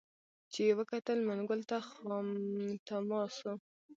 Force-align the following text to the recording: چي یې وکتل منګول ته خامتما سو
چي 0.51 0.61
یې 0.67 0.73
وکتل 0.79 1.19
منګول 1.27 1.61
ته 1.69 1.77
خامتما 1.89 3.21
سو 3.37 3.51